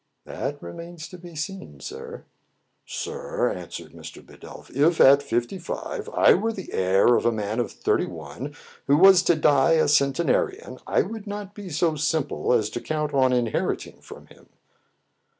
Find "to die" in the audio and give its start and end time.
9.21-9.73